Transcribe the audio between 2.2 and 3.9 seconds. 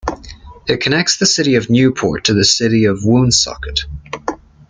to the city of Woonsocket.